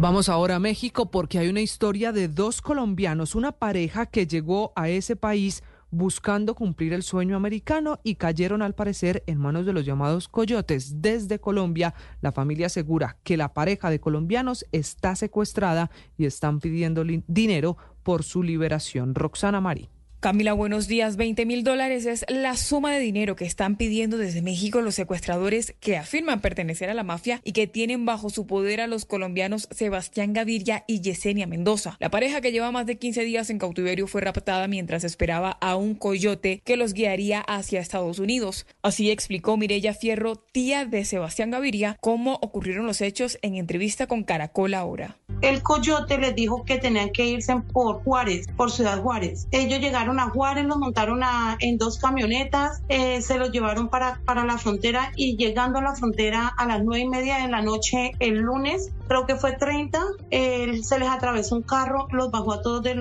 [0.00, 4.72] Vamos ahora a México porque hay una historia de dos colombianos, una pareja que llegó
[4.76, 9.72] a ese país buscando cumplir el sueño americano y cayeron al parecer en manos de
[9.72, 11.02] los llamados coyotes.
[11.02, 17.04] Desde Colombia, la familia asegura que la pareja de colombianos está secuestrada y están pidiendo
[17.26, 19.16] dinero por su liberación.
[19.16, 19.90] Roxana Marí.
[20.20, 21.16] Camila, buenos días.
[21.16, 25.76] 20 mil dólares es la suma de dinero que están pidiendo desde México los secuestradores
[25.78, 29.68] que afirman pertenecer a la mafia y que tienen bajo su poder a los colombianos
[29.70, 31.96] Sebastián Gaviria y Yesenia Mendoza.
[32.00, 35.76] La pareja que lleva más de 15 días en cautiverio fue raptada mientras esperaba a
[35.76, 38.66] un coyote que los guiaría hacia Estados Unidos.
[38.82, 44.24] Así explicó Mirella Fierro, tía de Sebastián Gaviria, cómo ocurrieron los hechos en entrevista con
[44.24, 45.16] Caracol ahora.
[45.40, 49.46] El coyote les dijo que tenían que irse por Juárez, por Ciudad Juárez.
[49.50, 51.20] Ellos llegaron a Juárez, los montaron
[51.60, 55.94] en dos camionetas, eh, se los llevaron para, para la frontera y llegando a la
[55.94, 60.00] frontera a las nueve y media de la noche el lunes, creo que fue 30,
[60.30, 62.94] se les atravesó un carro, los bajó a todos de,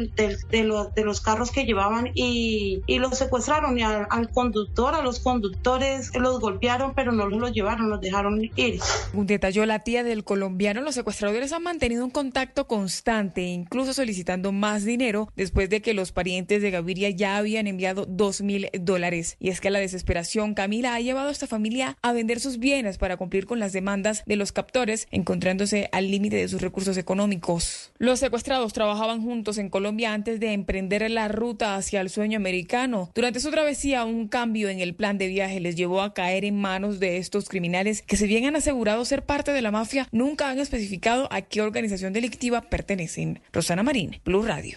[0.64, 5.20] los, de los carros que llevaban y, y los secuestraron y al, conductor, a los
[5.20, 8.80] conductores los golpearon, pero no los llevaron, los dejaron ir.
[9.14, 14.86] Detalló la tía del colombiano, los secuestradores han mantenido un contacto constante, incluso solicitando más
[14.86, 19.36] dinero después de que los parientes de Gaviria ya habían enviado dos mil dólares.
[19.40, 22.98] Y es que la desesperación, Camila, ha llevado a esta familia a vender sus bienes
[22.98, 27.92] para cumplir con las demandas de los captores, encontrándose al límite de sus recursos económicos.
[27.98, 33.10] Los secuestrados trabajaban juntos en Colombia antes de emprender la ruta hacia el sueño americano.
[33.16, 36.60] Durante su travesía, un cambio en el plan de viaje les llevó a caer en
[36.60, 40.50] manos de estos criminales que, si bien han asegurado ser parte de la mafia, nunca
[40.50, 43.40] han especificado a qué organización delictiva pertenecen.
[43.52, 44.76] Rosana Marín, Blue Radio.